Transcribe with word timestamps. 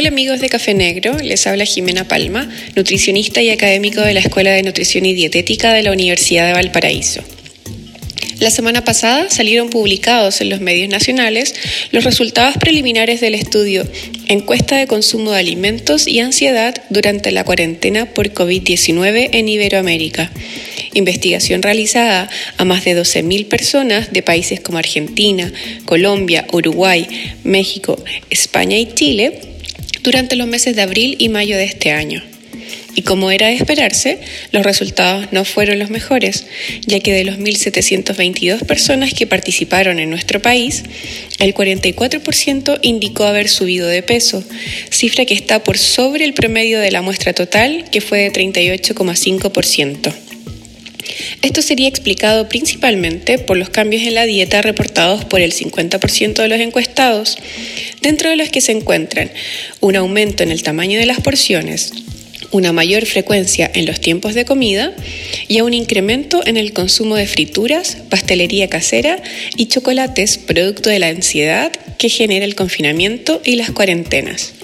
Hola 0.00 0.08
amigos 0.08 0.40
de 0.40 0.48
Café 0.48 0.72
Negro, 0.72 1.18
les 1.18 1.46
habla 1.46 1.66
Jimena 1.66 2.08
Palma, 2.08 2.48
nutricionista 2.74 3.42
y 3.42 3.50
académico 3.50 4.00
de 4.00 4.14
la 4.14 4.20
Escuela 4.20 4.50
de 4.50 4.62
Nutrición 4.62 5.04
y 5.04 5.12
Dietética 5.12 5.74
de 5.74 5.82
la 5.82 5.92
Universidad 5.92 6.46
de 6.46 6.54
Valparaíso. 6.54 7.22
La 8.38 8.50
semana 8.50 8.82
pasada 8.82 9.28
salieron 9.28 9.68
publicados 9.68 10.40
en 10.40 10.48
los 10.48 10.62
medios 10.62 10.88
nacionales 10.88 11.54
los 11.92 12.04
resultados 12.04 12.56
preliminares 12.56 13.20
del 13.20 13.34
estudio 13.34 13.86
Encuesta 14.26 14.78
de 14.78 14.86
consumo 14.86 15.32
de 15.32 15.40
alimentos 15.40 16.08
y 16.08 16.20
ansiedad 16.20 16.74
durante 16.88 17.30
la 17.30 17.44
cuarentena 17.44 18.06
por 18.06 18.32
COVID-19 18.32 19.28
en 19.34 19.48
Iberoamérica. 19.50 20.32
Investigación 20.94 21.60
realizada 21.60 22.30
a 22.56 22.64
más 22.64 22.86
de 22.86 22.98
12.000 22.98 23.48
personas 23.48 24.14
de 24.14 24.22
países 24.22 24.60
como 24.60 24.78
Argentina, 24.78 25.52
Colombia, 25.84 26.46
Uruguay, 26.52 27.06
México, 27.44 28.02
España 28.30 28.78
y 28.78 28.94
Chile 28.94 29.50
durante 30.02 30.36
los 30.36 30.46
meses 30.46 30.76
de 30.76 30.82
abril 30.82 31.16
y 31.18 31.28
mayo 31.28 31.56
de 31.56 31.64
este 31.64 31.92
año. 31.92 32.22
Y 32.94 33.02
como 33.02 33.30
era 33.30 33.46
de 33.46 33.54
esperarse, 33.54 34.18
los 34.52 34.64
resultados 34.64 35.32
no 35.32 35.44
fueron 35.44 35.78
los 35.78 35.90
mejores, 35.90 36.46
ya 36.86 37.00
que 37.00 37.12
de 37.12 37.24
los 37.24 37.38
1.722 37.38 38.66
personas 38.66 39.14
que 39.14 39.26
participaron 39.26 40.00
en 40.00 40.10
nuestro 40.10 40.42
país, 40.42 40.82
el 41.38 41.54
44% 41.54 42.78
indicó 42.82 43.24
haber 43.24 43.48
subido 43.48 43.86
de 43.86 44.02
peso, 44.02 44.42
cifra 44.90 45.24
que 45.24 45.34
está 45.34 45.62
por 45.62 45.78
sobre 45.78 46.24
el 46.24 46.34
promedio 46.34 46.80
de 46.80 46.90
la 46.90 47.02
muestra 47.02 47.32
total, 47.32 47.84
que 47.90 48.00
fue 48.00 48.18
de 48.18 48.32
38,5%. 48.32 50.29
Esto 51.42 51.62
sería 51.62 51.88
explicado 51.88 52.48
principalmente 52.48 53.38
por 53.38 53.56
los 53.56 53.70
cambios 53.70 54.02
en 54.02 54.14
la 54.14 54.26
dieta 54.26 54.62
reportados 54.62 55.24
por 55.24 55.40
el 55.40 55.52
50% 55.52 56.34
de 56.34 56.48
los 56.48 56.60
encuestados, 56.60 57.38
dentro 58.02 58.30
de 58.30 58.36
los 58.36 58.50
que 58.50 58.60
se 58.60 58.72
encuentran 58.72 59.30
un 59.80 59.96
aumento 59.96 60.42
en 60.42 60.50
el 60.50 60.62
tamaño 60.62 60.98
de 60.98 61.06
las 61.06 61.20
porciones, 61.20 61.92
una 62.52 62.72
mayor 62.72 63.06
frecuencia 63.06 63.70
en 63.74 63.86
los 63.86 64.00
tiempos 64.00 64.34
de 64.34 64.44
comida 64.44 64.92
y 65.48 65.60
un 65.60 65.74
incremento 65.74 66.44
en 66.46 66.56
el 66.56 66.72
consumo 66.72 67.16
de 67.16 67.26
frituras, 67.26 67.98
pastelería 68.08 68.68
casera 68.68 69.22
y 69.56 69.66
chocolates 69.66 70.38
producto 70.38 70.90
de 70.90 70.98
la 70.98 71.08
ansiedad 71.08 71.72
que 71.98 72.08
genera 72.08 72.44
el 72.44 72.54
confinamiento 72.54 73.40
y 73.44 73.56
las 73.56 73.70
cuarentenas. 73.70 74.54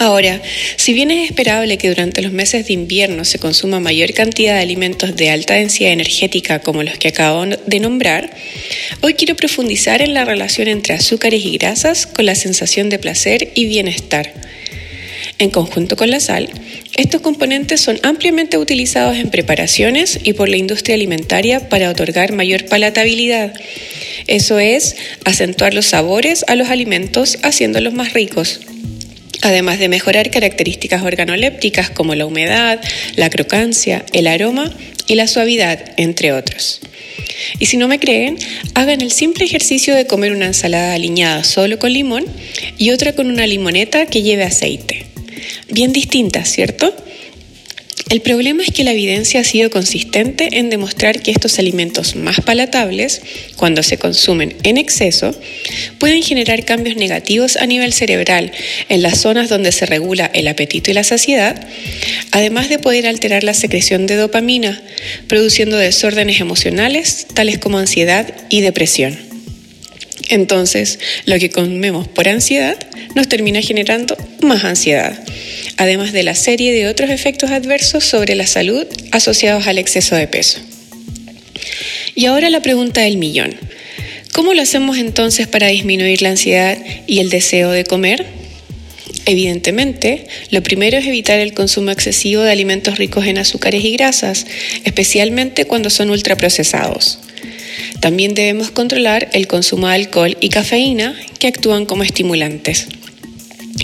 Ahora, 0.00 0.42
si 0.76 0.92
bien 0.92 1.12
es 1.12 1.30
esperable 1.30 1.78
que 1.78 1.88
durante 1.88 2.20
los 2.20 2.32
meses 2.32 2.66
de 2.66 2.72
invierno 2.72 3.24
se 3.24 3.38
consuma 3.38 3.78
mayor 3.78 4.12
cantidad 4.12 4.54
de 4.54 4.60
alimentos 4.60 5.14
de 5.14 5.30
alta 5.30 5.54
densidad 5.54 5.92
energética 5.92 6.58
como 6.58 6.82
los 6.82 6.98
que 6.98 7.08
acabo 7.08 7.46
de 7.46 7.80
nombrar, 7.80 8.30
hoy 9.02 9.14
quiero 9.14 9.36
profundizar 9.36 10.02
en 10.02 10.12
la 10.12 10.24
relación 10.24 10.66
entre 10.66 10.94
azúcares 10.94 11.44
y 11.44 11.56
grasas 11.58 12.06
con 12.06 12.26
la 12.26 12.34
sensación 12.34 12.90
de 12.90 12.98
placer 12.98 13.52
y 13.54 13.66
bienestar. 13.66 14.32
En 15.38 15.50
conjunto 15.50 15.96
con 15.96 16.10
la 16.10 16.20
sal, 16.20 16.48
estos 16.96 17.20
componentes 17.20 17.80
son 17.80 17.98
ampliamente 18.02 18.58
utilizados 18.58 19.16
en 19.16 19.30
preparaciones 19.30 20.18
y 20.24 20.32
por 20.32 20.48
la 20.48 20.56
industria 20.56 20.96
alimentaria 20.96 21.68
para 21.68 21.90
otorgar 21.90 22.32
mayor 22.32 22.66
palatabilidad. 22.66 23.54
Eso 24.26 24.58
es, 24.58 24.96
acentuar 25.24 25.72
los 25.72 25.86
sabores 25.86 26.44
a 26.48 26.56
los 26.56 26.68
alimentos 26.68 27.38
haciéndolos 27.42 27.94
más 27.94 28.12
ricos 28.12 28.60
además 29.44 29.78
de 29.78 29.88
mejorar 29.88 30.30
características 30.30 31.02
organolépticas 31.02 31.90
como 31.90 32.14
la 32.14 32.26
humedad, 32.26 32.80
la 33.16 33.30
crocancia, 33.30 34.04
el 34.12 34.26
aroma 34.26 34.72
y 35.06 35.14
la 35.14 35.26
suavidad, 35.26 35.92
entre 35.96 36.32
otros. 36.32 36.80
Y 37.58 37.66
si 37.66 37.76
no 37.76 37.88
me 37.88 37.98
creen, 37.98 38.38
hagan 38.74 39.00
el 39.00 39.12
simple 39.12 39.44
ejercicio 39.44 39.94
de 39.94 40.06
comer 40.06 40.32
una 40.32 40.46
ensalada 40.46 40.94
aliñada 40.94 41.44
solo 41.44 41.78
con 41.78 41.92
limón 41.92 42.24
y 42.78 42.90
otra 42.90 43.12
con 43.12 43.28
una 43.28 43.46
limoneta 43.46 44.06
que 44.06 44.22
lleve 44.22 44.44
aceite 44.44 45.06
bien 45.70 45.92
distintas, 45.92 46.48
¿cierto? 46.48 46.94
El 48.10 48.20
problema 48.20 48.62
es 48.62 48.70
que 48.70 48.84
la 48.84 48.92
evidencia 48.92 49.40
ha 49.40 49.44
sido 49.44 49.70
consistente 49.70 50.58
en 50.58 50.68
demostrar 50.68 51.22
que 51.22 51.30
estos 51.30 51.58
alimentos 51.58 52.16
más 52.16 52.40
palatables, 52.42 53.22
cuando 53.56 53.82
se 53.82 53.96
consumen 53.96 54.54
en 54.62 54.76
exceso, 54.76 55.34
pueden 55.98 56.22
generar 56.22 56.64
cambios 56.64 56.96
negativos 56.96 57.56
a 57.56 57.66
nivel 57.66 57.94
cerebral 57.94 58.52
en 58.90 59.02
las 59.02 59.20
zonas 59.20 59.48
donde 59.48 59.72
se 59.72 59.86
regula 59.86 60.30
el 60.34 60.48
apetito 60.48 60.90
y 60.90 60.94
la 60.94 61.02
saciedad, 61.02 61.66
además 62.30 62.68
de 62.68 62.78
poder 62.78 63.06
alterar 63.06 63.42
la 63.42 63.54
secreción 63.54 64.06
de 64.06 64.16
dopamina, 64.16 64.82
produciendo 65.26 65.78
desórdenes 65.78 66.40
emocionales 66.40 67.26
tales 67.32 67.58
como 67.58 67.78
ansiedad 67.78 68.32
y 68.50 68.60
depresión. 68.60 69.33
Entonces, 70.28 70.98
lo 71.26 71.38
que 71.38 71.50
comemos 71.50 72.08
por 72.08 72.28
ansiedad 72.28 72.76
nos 73.14 73.28
termina 73.28 73.60
generando 73.60 74.16
más 74.40 74.64
ansiedad 74.64 75.22
además 75.76 76.12
de 76.12 76.22
la 76.22 76.34
serie 76.34 76.72
de 76.72 76.88
otros 76.88 77.10
efectos 77.10 77.50
adversos 77.50 78.04
sobre 78.04 78.34
la 78.34 78.46
salud 78.46 78.86
asociados 79.10 79.66
al 79.66 79.78
exceso 79.78 80.16
de 80.16 80.26
peso. 80.26 80.60
Y 82.14 82.26
ahora 82.26 82.50
la 82.50 82.62
pregunta 82.62 83.00
del 83.00 83.16
millón. 83.16 83.54
¿Cómo 84.32 84.54
lo 84.54 84.62
hacemos 84.62 84.98
entonces 84.98 85.46
para 85.46 85.68
disminuir 85.68 86.22
la 86.22 86.30
ansiedad 86.30 86.78
y 87.06 87.20
el 87.20 87.30
deseo 87.30 87.70
de 87.70 87.84
comer? 87.84 88.26
Evidentemente, 89.26 90.26
lo 90.50 90.62
primero 90.62 90.98
es 90.98 91.06
evitar 91.06 91.38
el 91.38 91.54
consumo 91.54 91.90
excesivo 91.90 92.42
de 92.42 92.52
alimentos 92.52 92.98
ricos 92.98 93.26
en 93.26 93.38
azúcares 93.38 93.84
y 93.84 93.92
grasas, 93.92 94.46
especialmente 94.84 95.64
cuando 95.64 95.88
son 95.88 96.10
ultraprocesados. 96.10 97.20
También 98.04 98.34
debemos 98.34 98.70
controlar 98.70 99.30
el 99.32 99.46
consumo 99.46 99.88
de 99.88 99.94
alcohol 99.94 100.36
y 100.38 100.50
cafeína 100.50 101.18
que 101.38 101.46
actúan 101.46 101.86
como 101.86 102.02
estimulantes. 102.02 102.86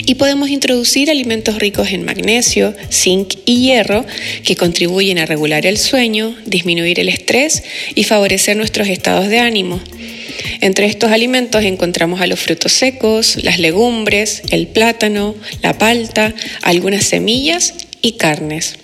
Y 0.05 0.13
podemos 0.13 0.51
introducir 0.51 1.09
alimentos 1.09 1.57
ricos 1.57 1.91
en 1.91 2.05
magnesio, 2.05 2.75
zinc 2.91 3.33
y 3.47 3.61
hierro 3.61 4.05
que 4.43 4.55
contribuyen 4.55 5.17
a 5.17 5.25
regular 5.25 5.65
el 5.65 5.79
sueño, 5.79 6.35
disminuir 6.45 6.99
el 6.99 7.09
estrés 7.09 7.63
y 7.95 8.03
favorecer 8.03 8.55
nuestros 8.55 8.89
estados 8.89 9.27
de 9.27 9.39
ánimo. 9.39 9.81
Entre 10.59 10.85
estos 10.85 11.09
alimentos 11.09 11.63
encontramos 11.63 12.21
a 12.21 12.27
los 12.27 12.39
frutos 12.39 12.73
secos, 12.73 13.37
las 13.41 13.57
legumbres, 13.57 14.43
el 14.51 14.67
plátano, 14.67 15.33
la 15.63 15.79
palta, 15.79 16.35
algunas 16.61 17.05
semillas 17.05 17.73
y 18.03 18.11
carnes. 18.17 18.77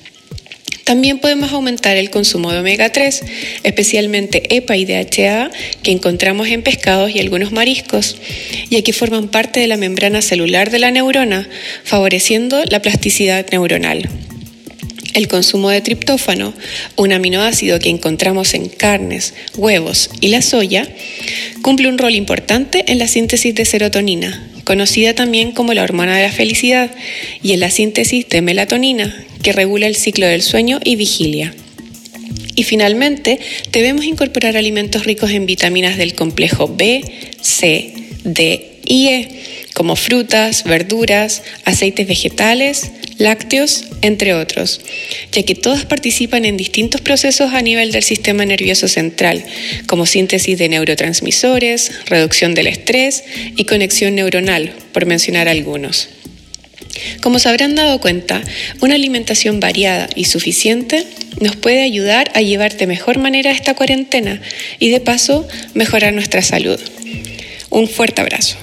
También 0.88 1.20
podemos 1.20 1.52
aumentar 1.52 1.98
el 1.98 2.09
consumo 2.09 2.50
de 2.50 2.59
omega 2.59 2.94
3, 2.94 3.22
especialmente 3.64 4.56
EPA 4.56 4.78
y 4.78 4.86
DHA, 4.86 5.52
que 5.84 5.92
encontramos 5.92 6.48
en 6.48 6.64
pescados 6.64 7.14
y 7.14 7.20
algunos 7.20 7.52
mariscos, 7.52 8.16
ya 8.70 8.81
que 8.81 8.94
forman 8.94 9.28
parte 9.28 9.59
de 9.59 9.68
la 9.68 9.75
membrana 9.75 10.22
celular 10.22 10.72
de 10.72 10.80
la 10.80 10.90
neurona, 10.90 11.46
favoreciendo 11.84 12.64
la 12.70 12.81
plasticidad 12.81 13.46
neuronal. 13.52 14.09
El 15.14 15.28
consumo 15.28 15.72
de 15.72 15.81
triptófano, 15.81 16.53
un 16.96 17.12
aminoácido 17.12 17.80
que 17.80 17.90
encontramos 17.90 18.54
en 18.54 18.69
carnes, 18.69 19.34
huevos 19.58 20.09
y 20.22 20.30
la 20.30 20.42
soya, 20.42 20.88
cumple 21.62 21.90
un 21.90 21.98
rol 21.98 22.16
importante 22.16 22.86
en 22.88 22.98
la 22.98 23.09
síntesis 23.09 23.54
de 23.54 23.66
serotonina, 23.66 24.42
conocida 24.67 25.16
también 25.16 25.53
como 25.53 25.73
la 25.73 25.81
hormona 25.81 26.17
de 26.17 26.23
la 26.23 26.31
felicidad, 26.31 26.91
y 27.41 27.53
en 27.53 27.61
la 27.61 27.72
síntesis 27.72 28.28
de 28.28 28.41
melatonina, 28.41 29.16
que 29.41 29.53
regula 29.53 29.88
el 29.88 29.95
ciclo 29.95 30.28
del 30.28 30.41
sueño 30.41 30.81
y 30.83 30.97
vigilia. 30.97 31.55
Y 32.53 32.63
finalmente, 32.63 33.39
debemos 33.72 34.03
incorporar 34.03 34.57
alimentos 34.57 35.06
ricos 35.06 35.31
en 35.31 35.45
vitaminas 35.45 35.95
del 35.95 36.16
complejo 36.16 36.67
B, 36.67 37.01
C, 37.39 37.94
D 38.25 38.81
y 38.83 39.07
E, 39.07 39.29
como 39.73 39.95
frutas, 39.95 40.66
verduras, 40.66 41.44
aceites 41.63 42.06
vegetales, 42.06 42.91
lácteos, 43.17 43.85
entre 44.01 44.33
otros, 44.33 44.81
ya 45.31 45.44
que 45.44 45.55
todas 45.55 45.85
participan 45.85 46.45
en 46.45 46.57
distintos 46.57 47.01
procesos 47.01 47.53
a 47.53 47.61
nivel 47.61 47.91
del 47.91 48.03
sistema 48.03 48.45
nervioso 48.45 48.88
central, 48.88 49.44
como 49.88 50.05
síntesis 50.05 50.57
de 50.57 50.69
neurotransmisores, 50.69 51.92
reducción 52.06 52.53
del 52.53 52.68
estrés 52.68 53.24
y 53.56 53.65
conexión 53.65 54.15
neuronal, 54.15 54.74
por 54.92 55.06
mencionar 55.06 55.47
algunos. 55.47 56.09
Como 57.21 57.39
se 57.39 57.50
habrán 57.50 57.75
dado 57.75 58.00
cuenta, 58.00 58.42
una 58.81 58.95
alimentación 58.95 59.59
variada 59.59 60.09
y 60.15 60.25
suficiente 60.25 61.06
nos 61.39 61.56
puede 61.56 61.83
ayudar 61.83 62.31
a 62.33 62.42
llevar 62.42 62.75
de 62.77 62.88
mejor 62.88 63.19
manera 63.19 63.51
esta 63.51 63.75
cuarentena 63.75 64.42
y 64.80 64.89
de 64.89 65.00
paso 65.00 65.47
mejorar 65.74 66.13
nuestra 66.13 66.42
salud. 66.42 66.80
Un 67.69 67.88
fuerte 67.88 68.21
abrazo. 68.21 68.57